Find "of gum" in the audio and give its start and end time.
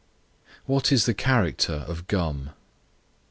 1.87-2.49